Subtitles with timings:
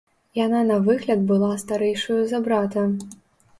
[0.37, 2.89] Яна на выгляд была старэйшаю за брата.